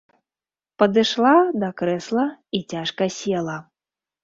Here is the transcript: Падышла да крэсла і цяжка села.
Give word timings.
Падышла 0.83 1.33
да 1.65 1.69
крэсла 1.83 2.25
і 2.59 2.65
цяжка 2.75 3.11
села. 3.21 3.57